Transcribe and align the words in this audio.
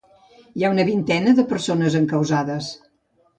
Hi 0.59 0.63
ha 0.63 0.71
una 0.75 0.85
vintena 0.87 1.33
de 1.41 1.45
persones 1.51 1.99
encausades. 2.01 2.73